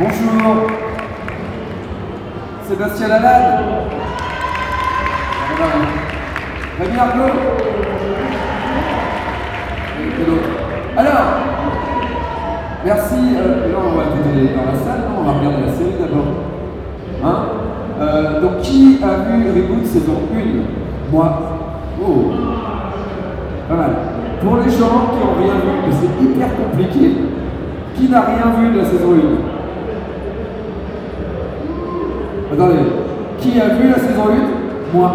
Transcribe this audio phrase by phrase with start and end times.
[0.00, 0.66] Bonjour.
[2.68, 3.64] Sébastien Lalanne.
[6.80, 7.32] Rémi Arnaud.
[10.96, 11.12] Alors,
[12.84, 13.14] merci.
[13.14, 16.26] Euh, là, on va écouter dans la salle, non on va regarder la série d'abord.
[17.24, 17.36] Hein?
[18.00, 21.42] Euh, donc, qui a vu Reboot saison 1 Moi.
[22.02, 22.32] Oh.
[23.68, 23.90] Pas mal.
[24.42, 27.14] Pour les gens qui n'ont rien vu, c'est hyper compliqué,
[27.96, 29.14] qui n'a rien vu de la saison 1
[32.54, 32.78] Attendez,
[33.40, 34.32] qui a vu la saison 1
[34.96, 35.10] Moi.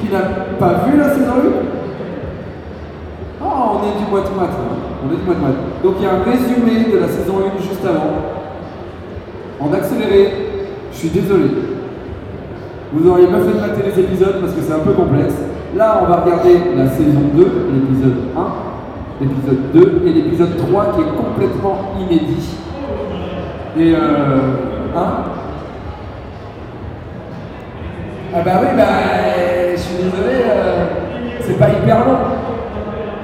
[0.00, 0.20] Qui n'a
[0.58, 1.36] pas vu la saison 1
[3.42, 4.50] Ah, on est du moite-moite.
[4.50, 4.76] là.
[5.04, 5.58] On est du moite-moite.
[5.82, 8.14] Donc il y a un résumé de la saison 1 juste avant.
[9.60, 10.32] En accéléré,
[10.92, 11.48] je suis désolé.
[12.92, 15.34] Vous auriez pas fait de mater les épisodes parce que c'est un peu complexe.
[15.76, 18.40] Là, on va regarder la saison 2, l'épisode 1,
[19.20, 22.56] l'épisode 2 et l'épisode 3 qui est complètement inédit.
[23.78, 24.74] Et euh.
[24.96, 25.24] Hein?
[28.36, 28.82] Ah bah oui, bah
[29.74, 30.86] je suis désolé, euh,
[31.40, 32.18] c'est pas hyper long.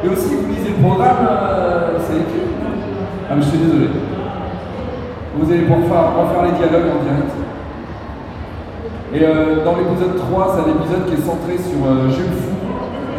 [0.04, 2.46] Et aussi, vous lisez le programme, euh, c'est écrit.
[3.28, 3.88] Ah mais je suis désolé.
[5.36, 7.32] Vous allez pouvoir faire, refaire les dialogues en direct.
[9.14, 12.54] Et euh, dans l'épisode 3, c'est un épisode qui est centré sur Jules Fou.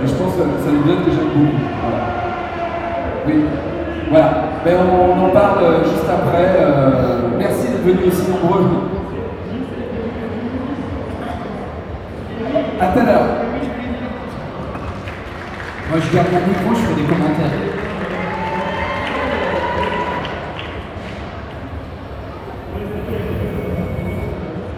[0.03, 2.10] Et je pense que c'est un épisode que j'aime beaucoup.
[3.27, 3.45] Oui.
[4.09, 4.43] Voilà.
[4.65, 6.55] Mais on, en parle euh, juste après.
[6.59, 8.65] Euh, merci d'être venus aussi nombreux.
[12.79, 13.27] À tout à l'heure.
[15.89, 17.51] Moi, je garde mon micro, je fais des commentaires.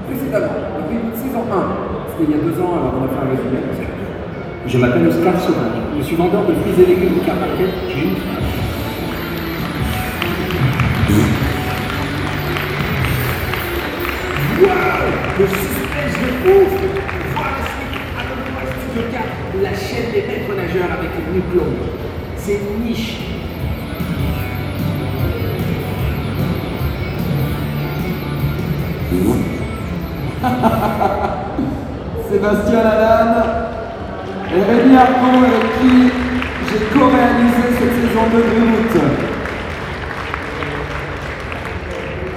[0.08, 3.23] Précédemment, donc une saison 1, c'était il y a deux ans, alors on va faire
[3.23, 4.03] un résumé.
[4.64, 5.81] Que- Je m'appelle Oscar Sauvage.
[6.00, 7.69] Je suis vendeur de fruits et légumes au Carmarket.
[7.89, 8.44] J'ai une phrase.
[14.61, 16.73] Waouh Le suspense de ouf
[17.33, 21.76] Voir la suite à l'Oprah Studio 4, la chaîne des maîtres nageurs avec les diplômes.
[22.38, 23.17] C'est une niche.
[32.30, 33.43] Sébastien Lalanne
[34.61, 36.11] Rémi Arnaud avec qui
[36.69, 38.93] j'ai co-réalisé cette saison 2 de Reboot.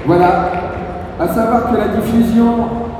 [0.06, 0.52] Voilà.
[1.20, 2.54] À savoir que la diffusion,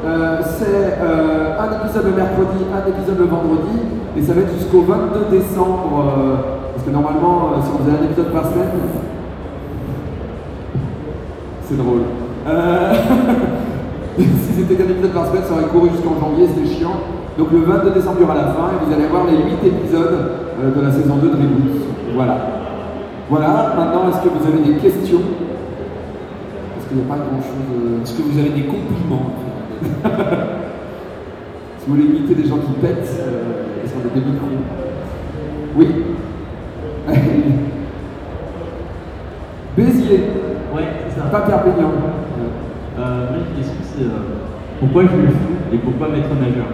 [0.05, 3.79] euh, c'est euh, un épisode le mercredi, un épisode le vendredi,
[4.17, 6.37] et ça va être jusqu'au 22 décembre, euh,
[6.75, 8.69] parce que normalement, si on faisait un épisode par semaine,
[11.63, 12.03] c'est drôle.
[14.19, 16.97] Si c'était qu'un épisode par semaine, ça aurait couru jusqu'en janvier, c'était chiant.
[17.39, 19.43] Donc le 22 décembre, il y aura la fin, et vous allez avoir les 8
[19.67, 20.31] épisodes
[20.63, 21.83] euh, de la saison 2 de Reboot.
[22.15, 22.37] Voilà.
[23.29, 25.21] Voilà, maintenant, est-ce que vous avez des questions?
[26.75, 28.03] Parce qu'il n'y a pas grand-chose...
[28.03, 29.33] Est-ce que vous avez des compliments?
[31.79, 34.59] Si vous voulez imiter des gens qui pètent, euh, qu'on a des micros
[35.77, 35.87] Oui
[39.77, 40.21] Béziers,
[40.75, 41.27] Ouais, c'est ça.
[41.27, 41.93] pas Perpignan.
[42.99, 44.41] Euh, une question, c'est euh,
[44.81, 46.67] pourquoi Jules Fou et pourquoi Maître Nageur?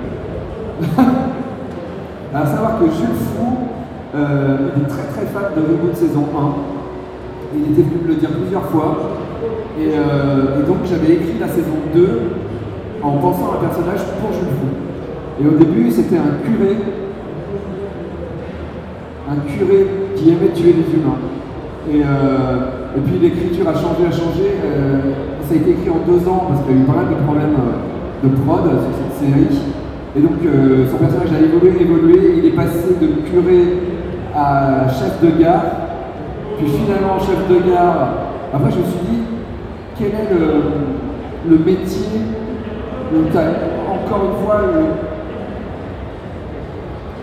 [2.35, 3.59] À savoir que Jules Fou,
[4.15, 7.57] euh, il est très très fan de Reboot saison 1.
[7.57, 9.19] Il était venu me le dire plusieurs fois.
[9.79, 12.21] Et, euh, donc j'avais écrit la saison 2
[13.03, 15.43] en pensant à un personnage pour Jules Fou.
[15.43, 16.77] Et au début, c'était un curé.
[19.31, 21.21] Un curé qui aimait tuer les humains.
[21.91, 24.57] Et, euh, et puis l'écriture a changé, a changé.
[24.65, 25.01] Euh,
[25.47, 27.25] ça a été écrit en deux ans parce qu'il y a eu pas mal de
[27.25, 27.57] problèmes
[28.23, 29.59] de prod sur cette série.
[30.15, 32.35] Et donc euh, son personnage a évolué.
[32.39, 33.79] Il est passé de curé
[34.37, 35.65] à chef de gare.
[36.59, 38.09] Puis finalement chef de gare.
[38.53, 39.23] Après je me suis dit,
[39.99, 40.29] quel est
[41.49, 42.21] le, métier
[43.15, 43.49] où t'as
[43.89, 44.61] encore une fois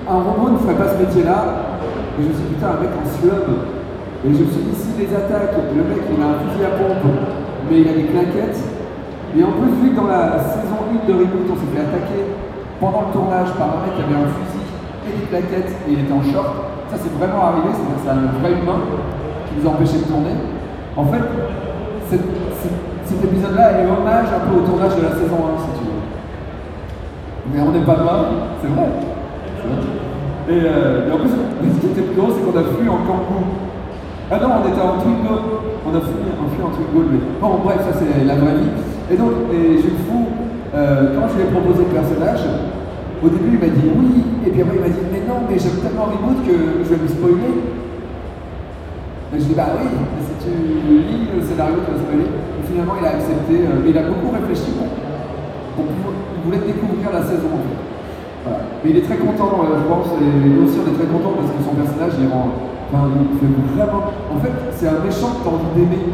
[0.10, 1.46] un robot ne ferait pas ce métier-là?
[2.18, 3.70] Et je me suis dit, putain, un mec en slum.
[4.26, 6.74] Et je me suis dit, si les attaques, le mec il a un fusil à
[6.74, 7.06] pompe,
[7.70, 8.58] mais il a des claquettes.
[9.38, 12.49] Et en plus, vu que dans la saison 1 de Reboot, on s'est fait attaquer
[12.80, 14.64] pendant le tournage par un mec qui avait un fusil
[15.08, 16.56] et des claquettes et il était en short,
[16.90, 18.80] ça c'est vraiment arrivé, c'est-à-dire c'est un vrai humain
[19.48, 20.36] qui nous a empêché de tourner.
[20.96, 21.24] En fait,
[22.10, 26.02] cet épisode-là est hommage un peu au tournage de la saison 1, si tu veux.
[27.54, 28.26] Mais on n'est pas mort,
[28.62, 28.90] c'est vrai.
[30.50, 31.30] Et, euh, en plus,
[31.76, 33.44] ce qui était plus drôle, c'est qu'on a fui en kangou.
[34.32, 35.36] Ah non, on était en Twingo.
[35.86, 38.74] On a fui, on fui en Twingo, mais bon, bref, ça c'est la vraie vie.
[39.12, 40.28] Et donc, et Jules Fou,
[40.80, 42.40] euh, quand je lui ai proposé le personnage,
[43.20, 45.60] au début il m'a dit oui, et puis après il m'a dit mais non, mais
[45.60, 47.54] j'aime tellement Reboot que je vais me spoiler.
[49.36, 52.32] Je dis bah oui, mais si tu lis le scénario, tu vas spoiler.
[52.32, 54.88] Et finalement, il a accepté, euh, il a beaucoup réfléchi pour,
[55.76, 57.80] pour il voulait découvrir la saison en fait.
[58.82, 61.36] Mais il est très content, euh, je pense, et nous aussi on est très content
[61.36, 62.56] parce que son personnage il rend.
[62.88, 64.16] Enfin, il fait vraiment.
[64.32, 66.08] En fait, c'est un méchant que t'as envie d'aimer.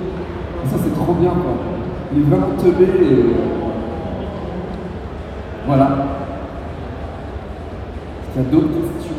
[0.66, 1.54] Ça, c'est trop bien quoi.
[2.18, 3.65] Il est vraiment teubé et.
[5.68, 5.90] Voilà.
[8.22, 9.16] Est-ce qu'il y a d'autres questions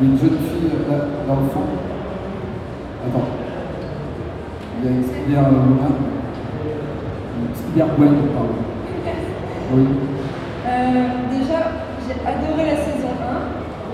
[0.00, 1.66] une jeune fille euh, là, dans le fond.
[3.04, 3.26] Attends.
[4.78, 5.94] Il y a une Spider euh, Woman.
[7.34, 8.62] Une Spider Gwen, pardon.
[9.74, 9.86] Oui.
[10.68, 11.58] Euh, déjà,
[12.06, 13.10] j'ai adoré la saison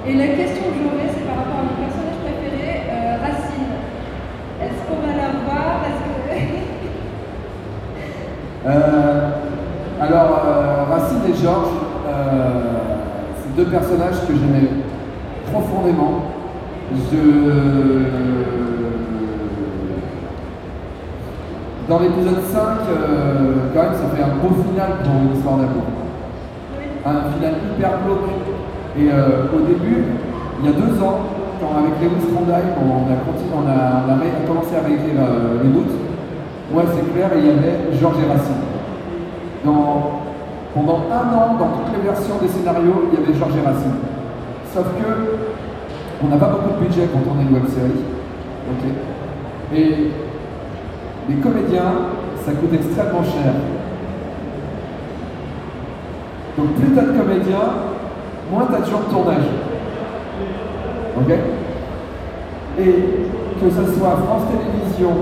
[0.04, 0.10] 1.
[0.10, 3.72] Et la question que j'aurais, c'est par rapport à mon personnage préféré, euh, Racine.
[4.60, 6.44] Est-ce qu'on va la voir Est-ce que...
[8.66, 9.30] Euh,
[10.00, 11.68] alors, euh, Racine et Georges,
[12.08, 12.74] euh,
[13.74, 14.68] personnages que j'aimais
[15.50, 16.30] profondément.
[21.88, 25.86] Dans l'épisode 5, euh, quand même, ça fait un beau final pour une histoire d'amour.
[27.04, 28.30] Un final hyper glauque.
[28.96, 30.04] Et euh, au début,
[30.60, 31.18] il y a deux ans,
[31.60, 33.18] quand avec Lewis Trondheim, on a,
[33.58, 35.96] on a, commencé à réécrire euh, les doutes,
[36.72, 38.28] moi c'est clair, il y avait Georges et
[40.74, 43.94] pendant un an, dans toutes les versions des scénarios, il y avait Georges Racine.
[44.74, 45.38] Sauf que
[46.22, 48.02] on n'a pas beaucoup de budget quand on est une web série.
[49.74, 50.10] et
[51.28, 51.92] les comédiens,
[52.44, 53.54] ça coûte extrêmement cher.
[56.58, 57.70] Donc plus t'as de comédiens,
[58.50, 59.46] moins t'as de jours de tournage.
[61.16, 61.30] Ok
[62.80, 62.84] Et
[63.60, 65.16] que ce soit France Télévisions,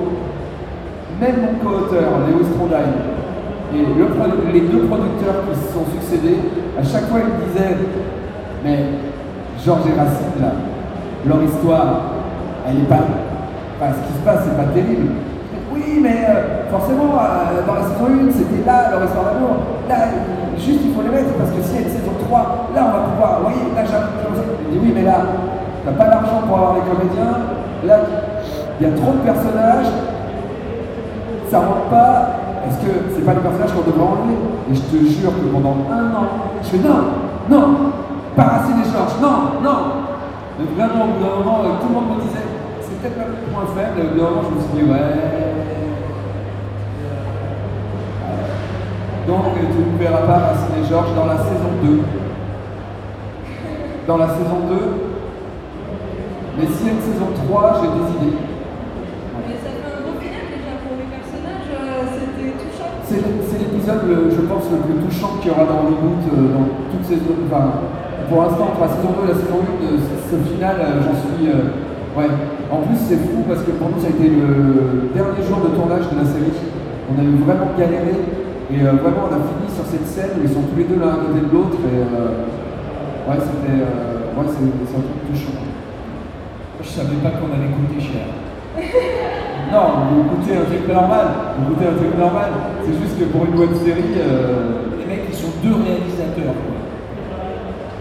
[1.20, 3.21] même mon co-auteur, Léo Strondheim,
[3.74, 6.38] et les deux producteurs qui se sont succédés,
[6.78, 7.76] à chaque fois ils disaient
[8.64, 8.84] Mais
[9.64, 10.52] Georges et Racine, là,
[11.26, 12.12] leur histoire,
[12.69, 13.06] elle est pas.
[13.80, 15.08] Enfin, ce qui se passe, c'est pas terrible.
[15.72, 19.56] Oui, mais euh, forcément, euh, dans la saison 1, c'était là leur histoire d'amour.
[19.88, 19.96] Là,
[20.58, 23.02] juste il faut les mettre parce que y a une saison 3, là on va
[23.08, 23.40] pouvoir.
[23.42, 25.24] Voyez, là j'ai dis oui, mais là,
[25.84, 27.56] t'as pas l'argent pour avoir les comédiens.
[27.86, 27.98] Là,
[28.80, 29.90] il y a trop de personnages.
[31.50, 32.41] Ça rentre pas.
[32.66, 34.38] Est-ce que c'est pas les personnages qu'on devrait enlever
[34.70, 36.26] Et je te jure que pendant un an,
[36.62, 37.92] je fais non, non,
[38.36, 39.78] pas Racine et Georges, non, non.
[40.58, 42.46] Mais vraiment, au bout d'un moment, euh, tout le monde me disait,
[42.80, 43.98] c'est peut-être pas le point faible.
[43.98, 45.32] Et au bout d'un moment, je me suis dit, ouais.
[49.26, 52.00] Donc, euh, tu ne verras pas Racine et Georges dans la saison 2.
[54.06, 54.76] Dans la saison 2.
[56.58, 58.36] Mais s'il y a une saison 3, j'ai des idées.
[59.46, 62.92] Mais ça fait un beau final déjà pour les personnages, euh, c'était touchant.
[63.12, 66.66] C'est l'épisode, le- je pense, le plus touchant qu'il y aura dans Reboot, euh, dans
[66.88, 67.44] toutes ces autres.
[67.50, 67.84] Enfin,
[68.32, 71.16] pour l'instant, entre la saison 2 et la saison 1, euh, ce final, euh, j'en
[71.20, 71.44] suis.
[71.52, 71.76] euh,
[72.16, 72.32] ouais.
[72.72, 75.76] En plus, c'est fou parce que pour nous, ça a été le dernier jour de
[75.76, 76.56] tournage de la série.
[77.12, 78.16] On a eu vraiment galéré.
[78.72, 80.96] Et euh, vraiment, on a fini sur cette scène où ils sont tous les deux
[80.96, 81.76] l'un à côté de l'autre.
[81.84, 82.48] Et euh,
[83.28, 83.76] ouais, c'était.
[83.84, 85.60] euh, ouais, c'est un truc touchant.
[86.80, 88.24] Je savais pas qu'on allait coûter cher.
[88.72, 91.26] Non, vous écoutez un truc normal.
[91.56, 92.50] Vous écoutez un truc normal.
[92.84, 94.16] C'est juste que pour une web série.
[94.16, 96.56] Euh, Les mecs, ils sont deux réalisateurs.
[96.56, 96.76] Quoi.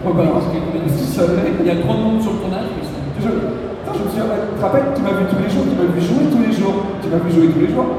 [0.08, 2.84] oh, bah, Parce que, il y a trop de monde sur le tournage, mais
[3.20, 5.76] Je, Attends, je me suis tu te rappelles, tu m'as vu tous les jours, tu
[5.76, 7.90] m'as vu jouer tous les jours, tu m'as vu jouer tous les jours.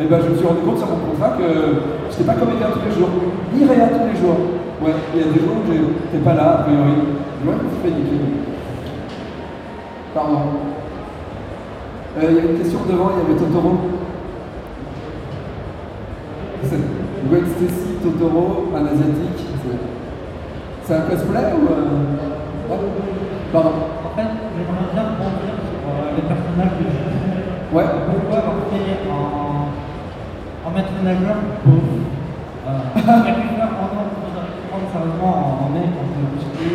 [0.00, 2.66] Et ben je me suis rendu compte sur mon contrat que je n'étais pas comédien
[2.74, 3.10] tous les jours,
[3.54, 4.38] ni réa tous les jours.
[4.82, 7.14] Ouais, il y a des jours où j'étais pas là, a priori.
[7.46, 8.20] Ouais, je me suis fait niquer.
[10.14, 10.73] Pardon.
[12.16, 13.72] Euh, Il y a une question devant, il y avait Totoro.
[17.28, 19.40] Gwen Stacy, Totoro, un asiatique.
[20.86, 21.64] c'est- un cosplay ou.
[21.64, 22.78] ouais.
[23.52, 23.70] Pardon.
[24.04, 27.24] En fait, j'aimerais bien rebondir sur euh, les personnages de Jésus.
[27.72, 27.88] Ouais.
[28.04, 29.72] Pourquoi faire en,
[30.68, 31.98] en maître nageur pauvre
[32.68, 35.32] euh, faire en tant que prendre sérieusement
[35.64, 36.68] en, mec, que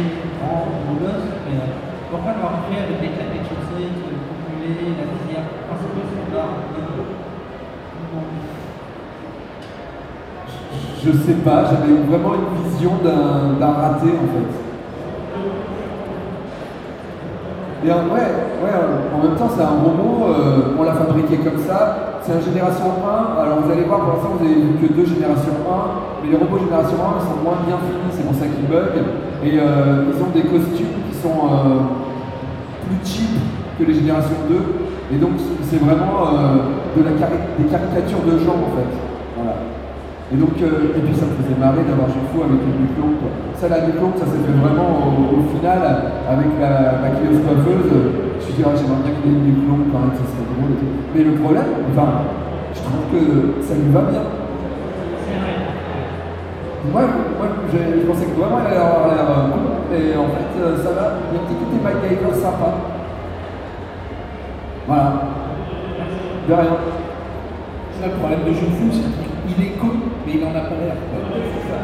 [1.00, 1.70] gosse, mais euh,
[2.12, 3.94] pourquoi leur faire avec des claquettes chaussées,
[4.70, 6.44] la.
[11.02, 14.50] Je sais pas, j'avais vraiment une vision d'un raté en fait.
[17.82, 18.76] Et ouais, ouais,
[19.16, 22.92] en même temps c'est un robot, euh, on l'a fabriqué comme ça, c'est un génération
[23.38, 26.32] 1, alors vous allez voir pour l'instant vous avez vu que deux générations 1, mais
[26.32, 29.00] les robots génération 1 ils sont moins bien finis, c'est pour ça qu'ils bug,
[29.46, 31.88] et euh, ils ont des costumes qui sont euh,
[32.86, 38.28] plus cheap que les générations 2, et donc c'est vraiment euh, de la des caricatures
[38.28, 38.92] de gens en fait.
[39.40, 39.56] Voilà.
[40.30, 43.32] Et donc, euh, et puis ça me faisait marrer d'avoir joué fou avec une quoi.
[43.58, 45.82] Ça, la longue, ça s'est fait vraiment au, final
[46.30, 47.90] avec la maquilleuse coiffeuse.
[48.38, 50.78] je me dis, ah, j'aimerais bien qu'il ait une quand même, ça serait drôle.
[51.16, 52.30] Mais le problème, enfin,
[52.76, 53.24] je trouve que
[53.66, 54.22] ça lui va bien.
[56.94, 60.94] Moi, moi je pensais que vraiment elle allait avoir l'air euh, et en fait, ça
[60.94, 61.18] va.
[61.26, 62.99] Il y a un petit côté MacGyver sympa.
[64.90, 65.14] Voilà.
[66.48, 66.78] De rien.
[67.94, 69.92] C'est ça le problème de Jeune Fou, c'est qu'il est con,
[70.26, 70.96] mais il en a pas l'air.
[70.98, 71.78] C'est ça.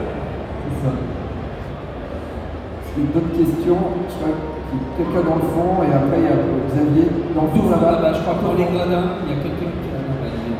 [2.81, 3.77] Est-ce qu'il y a d'autres questions
[4.09, 6.38] Je crois qu'il y a quelqu'un dans le fond, et après il y a
[6.74, 9.89] Xavier dans le fond là-bas, je crois pour les gradins, il y a quelqu'un qui
[9.93, 10.55] a non, bah, il est-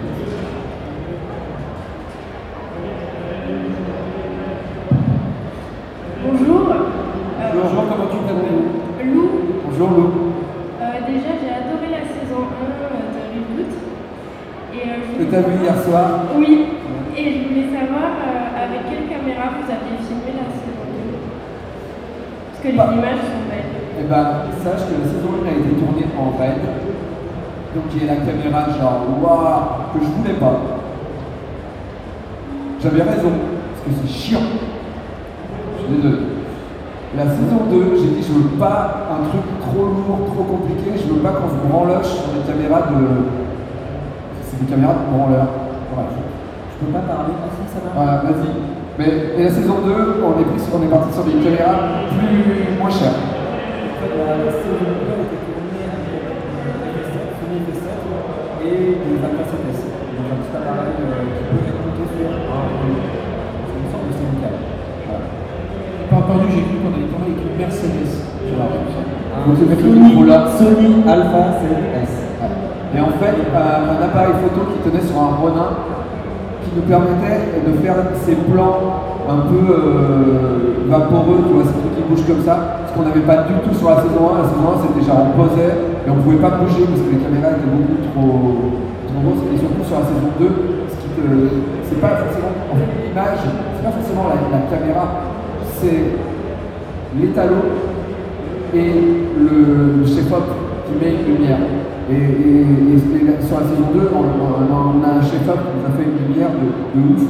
[6.24, 6.62] Bonjour.
[6.70, 9.30] Euh, Bonjour, comment tu t'appelles Lou,
[9.66, 10.08] Bonjour Lou.
[10.82, 13.72] euh, déjà j'ai adoré la saison 1 de Reboot.
[14.74, 14.78] Et,
[15.42, 16.66] vu hier soir Oui.
[17.18, 21.16] Et je voulais savoir euh, avec quelle caméra vous aviez filmé la saison 2.
[22.52, 22.90] Parce que les Bah.
[22.92, 23.72] images sont belles.
[24.00, 24.26] Eh ben,
[24.64, 26.60] sache que la saison 1 a été tournée en raid.
[27.76, 30.60] Donc il y a la caméra genre waouh que je voulais pas.
[32.82, 34.40] J'avais raison, parce que c'est chiant.
[35.80, 36.22] Je suis désolé.
[37.18, 41.14] La saison 2, j'ai dit je veux pas un truc trop lourd, trop compliqué, je
[41.14, 43.55] veux pas qu'on se branloche sur des caméras de.
[44.56, 45.48] C'est des caméras de branleur.
[45.92, 46.16] Voilà.
[46.16, 47.92] Je peux pas parler, ah ça va?
[47.92, 48.52] Voilà, vas-y.
[48.96, 52.80] Mais et la saison 2, on est, pris, on est parti sur des caméras plus
[52.80, 53.20] moins chères.
[53.20, 57.92] En fait, la, la saison 2 a été tournée avec euh, FS7, Sony FS7
[58.64, 59.84] et des Alpha 7S.
[59.84, 62.64] Donc un petit appareil euh, qui peut être sur un.
[63.68, 64.56] C'est une sorte de syndical.
[66.08, 68.12] Pas entendu, j'ai cru qu'on allait tourner avec une Mercedes.
[68.40, 68.96] J'ai la réponse.
[68.96, 70.48] Donc, c'est mettre le Sony, micro là.
[70.56, 72.25] Sony Alpha 7S.
[72.96, 75.84] Et en fait, euh, un appareil photo qui tenait sur un Ronin
[76.64, 81.96] qui nous permettait de faire ces plans un peu euh, vaporeux, tu vois, ces trucs
[82.00, 84.40] qui bougent comme ça, ce qu'on n'avait pas du tout sur la saison 1.
[84.40, 85.76] La saison 1, c'était genre on posait
[86.08, 88.80] et on pouvait pas bouger parce que les caméras étaient beaucoup trop,
[89.12, 89.44] trop grosses.
[89.52, 90.48] Et surtout sur la saison 2,
[90.88, 91.26] ce qui te.
[91.92, 92.56] C'est pas forcément.
[92.72, 95.36] En fait, l'image, c'est pas forcément la, la caméra,
[95.84, 96.16] c'est
[97.20, 97.76] l'étalon
[98.72, 98.88] et
[99.36, 100.48] le chef-op
[100.88, 101.60] qui met une lumière.
[102.10, 106.18] Et, sur la saison 2, on, on- a un chef-op qui nous a fait une
[106.22, 107.24] lumière de, de ouf.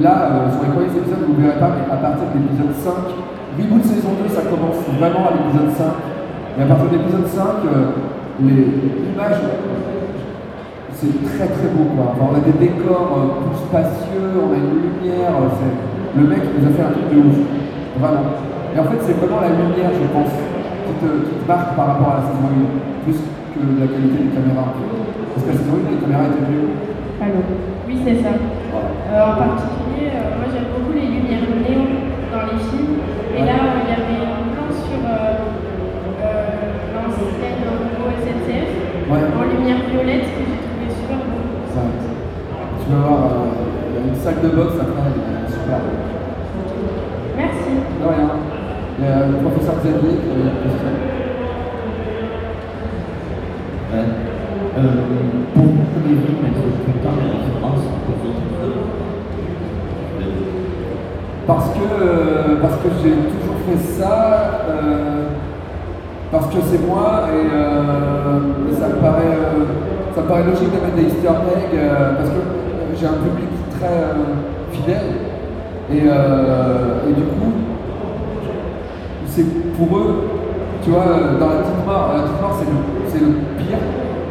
[0.00, 2.72] Là, euh, sur les premiers épisodes, vous ne verrez pas, mais à partir de l'épisode
[2.80, 3.12] 5,
[3.60, 5.84] reboot saison 2, ça commence vraiment à l'épisode 5.
[6.56, 7.92] Et à partir de l'épisode 5, euh,
[8.40, 8.72] les-
[9.04, 9.40] l'image,
[10.96, 11.92] c'est très très beau.
[11.92, 12.16] Quoi.
[12.20, 15.32] On a des décors euh, plus spacieux, on a une lumière.
[15.36, 15.52] euh,
[16.16, 17.36] le mec nous a fait un truc de ouf.
[17.40, 21.08] Et en fait, c'est vraiment la lumière, je pense, qui te,
[21.48, 23.16] marque par rapport à la saison 1, plus
[23.52, 24.72] que la qualité des caméras.
[25.32, 25.54] Parce que 1,
[25.90, 26.68] les caméras étaient mieux.
[27.20, 27.40] Allô
[27.86, 28.32] Oui, c'est ça.
[28.32, 31.86] Euh, en particulier, euh, moi j'aime beaucoup les lumières néon
[32.32, 32.96] dans les films.
[33.36, 35.00] Et là, euh, il y avait un plan sur
[36.92, 38.70] l'ancienne logo SNCF
[39.12, 39.24] Ouais.
[39.36, 41.40] en lumière violette que j'ai trouvé super beau.
[41.74, 41.82] Ça,
[42.80, 43.22] tu vas voir,
[43.88, 46.00] il y a une salle de boxe après, elle est super belle.
[47.36, 47.72] Merci.
[48.00, 48.30] De rien.
[48.98, 50.16] Il y a le professeur Xavier
[53.92, 53.98] Ouais.
[53.98, 54.80] Euh,
[55.52, 58.72] pourquoi voulez-vous mettre tout le temps les références aux autres films
[61.46, 65.26] Parce que, euh, parce que j'ai toujours fait ça, euh,
[66.30, 68.40] parce que c'est moi et, euh,
[68.80, 69.66] ça, me paraît, euh,
[70.14, 73.20] ça me paraît logique de mettre des easter eggs euh, parce que euh, j'ai un
[73.20, 75.12] public très euh, fidèle
[75.92, 77.52] et, euh, et du coup,
[79.26, 79.44] c'est
[79.76, 80.28] pour eux,
[80.82, 83.78] tu vois, euh, dans la petite mort, la petite mort c'est le, c'est le pire.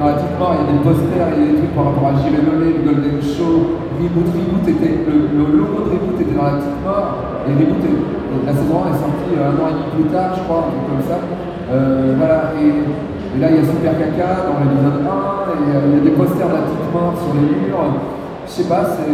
[0.02, 1.86] Dans la petite mort, il y a des posters, il y a des trucs par
[1.94, 6.34] rapport à Jimmy le Golden Show, Reboot, Reboot était, le, le logo de Reboot était
[6.34, 8.02] dans la petite mort, et Reboot, est-
[8.48, 10.70] la saison 1 est sortie euh, un an et demi plus tard, je crois, un
[10.74, 11.22] truc comme ça.
[11.70, 15.86] Euh, voilà, et, et là il y a Super Caca dans l'épisode 1, et euh,
[15.86, 18.02] il y a des posters de la petite mort sur les murs.
[18.50, 19.06] Je sais pas, c'est.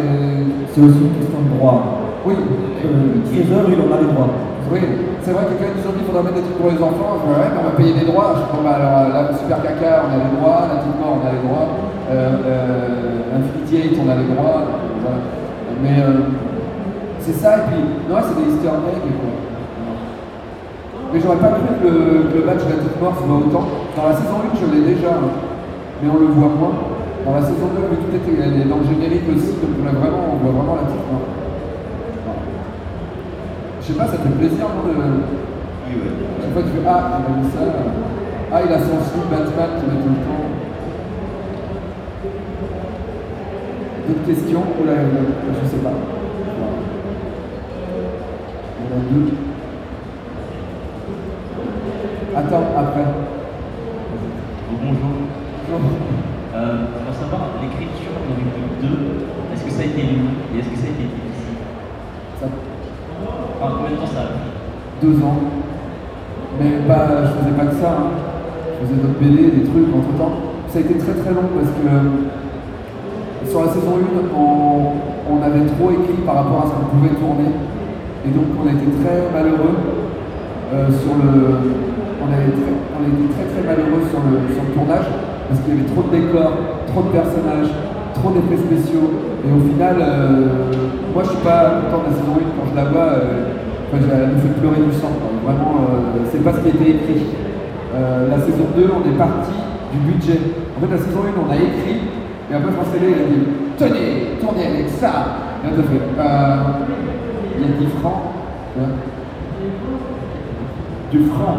[0.71, 1.99] C'est aussi une question de droit.
[2.25, 4.29] Oui, Euh, œuvres, il en a les droits.
[4.71, 4.79] oui,
[5.27, 7.19] c'est vrai que quand ils ont dit qu'il faudra mettre des trucs pour les enfants,
[7.27, 8.47] ouais, on va payer des droits.
[8.47, 11.35] Je bah alors là, Super Caca, on a les droits, la petite mort, on a
[11.35, 11.67] les droits,
[12.07, 14.63] euh, euh, Infinity 8, on a les droits.
[15.83, 16.31] Mais euh,
[17.19, 19.35] c'est ça, et puis, non, c'est des easter eggs, quoi.
[21.11, 23.67] Mais j'aurais pas cru que le, match de la petite mort se voit autant.
[23.99, 25.27] Dans la saison 1, je l'ai déjà, hein.
[25.99, 26.75] mais on le voit moins.
[27.27, 30.23] Dans la saison 2, vu que tout dans le générique aussi, donc on, a vraiment,
[30.31, 31.46] on voit vraiment la petite mort.
[33.87, 34.97] Je sais pas, ça fait plaisir, non, de...
[34.97, 36.11] Oui, ouais.
[36.41, 37.59] Chaque fois tu fais Ah, il a mis ça.
[38.51, 40.43] Ah, il a son slip Batman qui met tout le temps.
[44.07, 44.59] D'autres questions?
[44.59, 45.93] Ou là, je sais pas.
[46.59, 46.75] Voilà.
[48.75, 49.31] Il y en a deux.
[52.35, 53.07] Attends, après.
[54.69, 55.15] Vous bonjour.
[56.55, 58.87] Euh, on va savoir l'écriture de l'équipe 2,
[59.53, 61.03] est-ce que ça a été long et est-ce que ça a été
[65.01, 65.37] deux ans.
[66.59, 67.91] Mais pas, je faisais pas que ça.
[67.91, 68.27] hein.
[68.77, 70.37] Je faisais d'autres BD, des trucs entre temps.
[70.69, 75.65] Ça a été très très long parce que euh, sur la saison 1, on, avait
[75.77, 77.49] trop écrit par rapport à ce qu'on pouvait tourner.
[78.25, 79.77] Et donc on a été très malheureux
[80.73, 81.77] euh, sur le.
[82.21, 82.59] On a, été
[83.31, 85.07] très, très malheureux sur le, sur le tournage
[85.47, 86.53] parce qu'il y avait trop de décors,
[86.91, 87.71] trop de personnages,
[88.19, 89.09] trop d'effets spéciaux.
[89.45, 90.73] Et au final, euh,
[91.13, 93.09] moi je suis pas content de la saison 1 quand je la vois.
[93.87, 95.15] Enfin, elle me fait pleurer du sang.
[95.45, 97.23] Vraiment, euh, c'est pas ce qui a été écrit.
[97.95, 99.55] Euh, la saison 2, on est parti
[99.93, 100.39] du budget.
[100.75, 102.03] En fait, la saison 1, on a écrit,
[102.51, 103.43] et après, Télé, il a dit
[103.77, 106.57] Tenez, tournez avec ça Et on a fait euh,
[107.55, 108.23] Il y a 10 francs.
[111.11, 111.55] Du franc.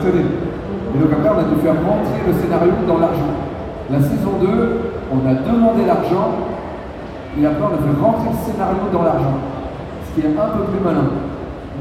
[0.00, 0.24] Tenez.
[0.24, 3.36] Et donc, après, on a dû faire rentrer le scénario dans l'argent.
[3.92, 4.48] La saison 2,
[5.12, 6.48] on a demandé l'argent,
[7.38, 9.49] et après, on a fait rentrer le scénario dans l'argent
[10.10, 11.06] ce qui est un peu plus malin.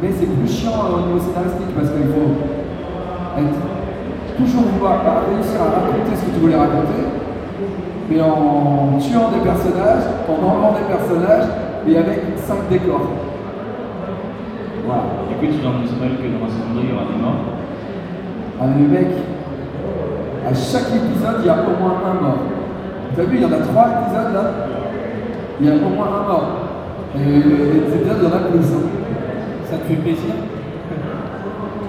[0.02, 2.38] Mais c'est plus chiant au niveau scénaristique parce qu'il faut
[3.38, 3.60] être,
[4.38, 7.04] toujours vouloir réussir à raconter ce que tu voulais raconter,
[8.10, 11.50] mais en tuant des personnages, en enlevant des personnages
[11.88, 13.10] et avec 5 décors.
[14.86, 15.04] Voilà.
[15.28, 17.44] Du coup, tu donnes spoil que dans 2, il y aura des morts.
[18.62, 19.08] Ah, mais mec,
[20.48, 22.40] à chaque épisode, il y a au moins un mort.
[23.16, 24.44] T'as vu, il y en a trois épisodes là
[25.60, 26.69] Il y a au moins un mort.
[27.16, 28.70] Et les épisodes, il y en a plus.
[28.70, 28.86] hein.
[29.70, 30.34] Ça te fait plaisir?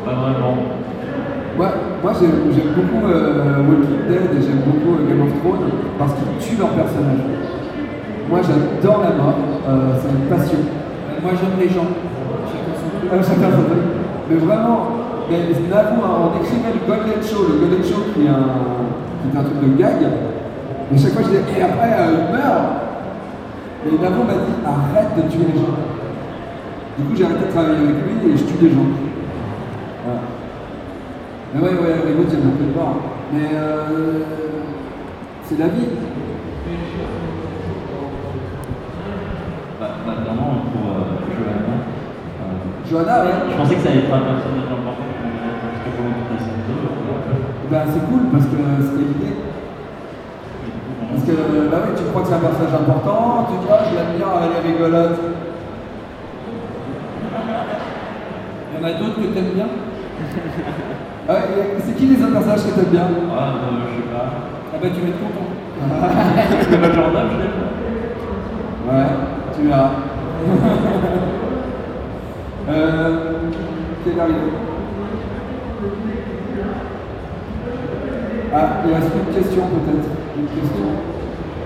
[0.04, 0.56] Pas vraiment.
[1.56, 1.66] Moi,
[2.02, 6.38] moi j'aime beaucoup euh, Walking Dead et j'aime beaucoup euh, Game of Thrones parce qu'ils
[6.40, 7.24] tuent leurs personnages.
[8.30, 9.36] Moi j'adore la mort,
[9.68, 10.60] euh, c'est une passion.
[10.60, 11.88] Euh, Moi j'aime les gens.
[12.48, 13.12] Chacun son truc.
[13.12, 13.84] Euh, chacun son truc.
[14.30, 14.80] Mais vraiment,
[15.28, 18.88] mais Navo, hein, on écrivait le Golden Show, le Golden Show qui est un,
[19.20, 20.00] qui est un truc de gag.
[20.00, 22.89] Et chaque fois je disais, et après euh, il meurt.
[23.86, 25.74] Et Navo m'a dit, arrête de tuer les gens.
[26.98, 28.88] Du coup j'ai arrêté de travailler avec lui et je tue des gens.
[30.04, 30.20] Voilà.
[31.54, 32.94] Mais ouais, ouais, Hollywood, j'aime un peu le voir.
[33.32, 34.20] Mais euh,
[35.44, 35.88] c'est la vie.
[39.80, 43.48] Bah, bah, clairement, pour euh, Johanna, euh, Johanna, ouais.
[43.48, 46.68] je pensais que ça allait être un personnage important parce que pour le la saison
[46.68, 47.40] 2, euh,
[47.72, 49.34] Ben, c'est cool parce que c'était l'idée.
[49.40, 51.32] et du coup, Parce que
[51.72, 54.26] bah oui, tu crois que c'est un personnage important, tu dis ah je l'aime bien,
[54.42, 55.18] elle est rigolote.
[58.72, 59.66] Il y en a d'autres que t'aimes bien
[61.28, 64.26] Ah ouais, c'est qui les autres personnages que t'aimes bien Ah, euh, je sais pas.
[64.72, 65.48] Ah bah tu vas être content.
[66.70, 67.58] Le majordome, je l'aime.
[68.88, 69.10] Ouais,
[69.54, 69.90] tu verras.
[72.70, 73.30] euh,
[74.06, 74.20] est?
[74.20, 74.36] Arrivé
[78.52, 80.08] Ah, il reste une question peut-être.
[80.36, 81.09] Une question.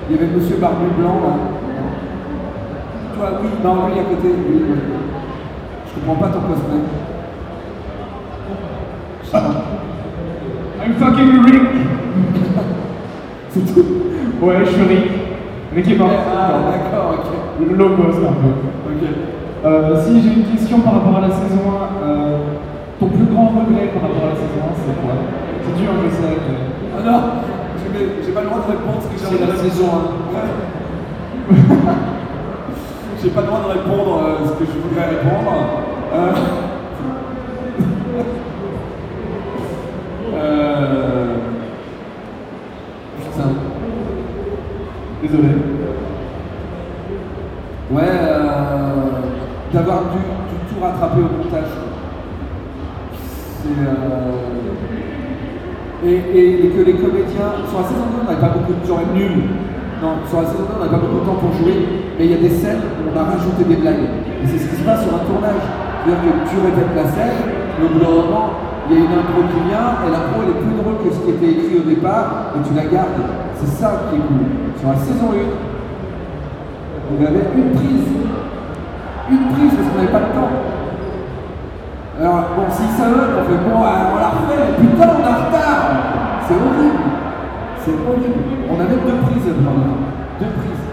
[0.08, 1.34] Il y avait Monsieur Barbu Blanc là.
[3.16, 4.28] Toi, oui, non, lui à côté.
[4.28, 4.78] Oui, oui.
[5.88, 6.80] Je comprends pas ton cosplay.
[9.32, 9.50] Pas.
[10.84, 11.62] I'm fucking Rick
[13.50, 13.84] C'est tout.
[14.42, 15.10] Ouais, je suis Rick.
[15.74, 16.10] Rick est mort.
[16.36, 17.66] Ah, d'accord, ok.
[17.68, 18.52] Le logo, c'est un peu.
[18.86, 19.02] Ok.
[19.64, 21.62] Euh, si j'ai une question par rapport à la saison
[22.02, 22.36] 1, euh,
[23.00, 25.14] ton plus grand regret par rapport à la saison 1, c'est quoi?
[25.64, 26.36] C'est dur, je sais.
[26.36, 27.20] mais- Ah non,
[28.24, 29.90] j'ai pas le droit de répondre ce que j'ai C'est la saison
[30.32, 31.56] Ouais.
[33.22, 35.52] J'ai pas le droit de répondre euh, ce que je voudrais répondre.
[36.12, 36.32] Euh...
[40.34, 41.36] euh...
[43.18, 43.48] Putain.
[45.22, 45.48] Désolé.
[47.90, 48.42] Ouais, euh,
[49.72, 51.72] d'avoir dû, dû tout rattraper au montage.
[53.62, 53.78] C'est.
[56.02, 57.62] Et, que les comédiens.
[57.70, 59.54] Sur la saison 2, on n'avait pas beaucoup de temps nul.
[60.02, 61.76] Non, sur la saison 2, on n'avait pas beaucoup de temps pour jouer,
[62.18, 64.08] mais il y a des scènes où on a rajouté des blagues.
[64.42, 65.64] Et c'est ce qui se passe sur un tournage.
[66.04, 67.38] C'est-à-dire que tu répètes la scène,
[67.80, 68.04] au bout
[68.84, 71.20] il y a une impro qui vient, et l'impro elle est plus drôle que ce
[71.24, 73.24] qui était écrit au départ, et tu la gardes.
[73.56, 74.44] C'est ça qui est cool.
[74.76, 75.40] Sur la saison 1,
[77.08, 78.12] on avait une prise.
[79.30, 80.73] Une prise parce qu'on n'avait pas le temps.
[82.14, 85.34] Alors, bon, si ça veut, on fait bon, euh, on la refait, putain, on en
[85.34, 85.82] retard
[86.46, 87.02] C'est horrible
[87.82, 88.38] C'est horrible
[88.70, 89.82] On avait deux prises temps.
[90.38, 90.84] Deux prises.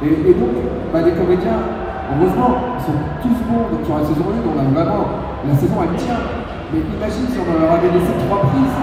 [0.00, 0.56] Et, et donc,
[0.88, 1.60] bah, les comédiens,
[2.08, 3.68] heureusement, ils sont tous bons.
[3.84, 5.04] Sur la saison 1, on a vraiment.
[5.44, 6.24] La saison, elle tient.
[6.72, 8.78] Mais imagine si on leur avait laissé trois prises.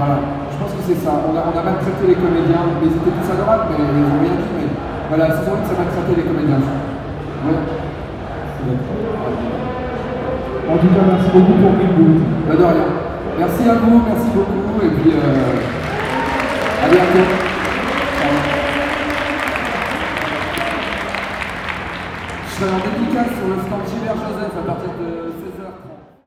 [0.00, 1.20] Voilà, je pense que c'est ça.
[1.20, 4.24] On a, on a maltraité les comédiens, mais ils étaient tous adorables, mais ils ont
[4.24, 4.52] rien dit.
[4.56, 4.72] Mais
[5.12, 6.64] voilà, la saison 1, ça a maltraité les comédiens.
[10.68, 11.72] En tout cas, merci beaucoup pour.
[12.48, 12.88] Bah, de rien.
[13.38, 15.56] Merci à vous, merci beaucoup, et puis euh,
[16.84, 17.26] à bientôt.
[22.46, 25.06] Je serai en dédicace sur le stand Gilbert Joseph à partir de
[25.42, 25.51] 16h.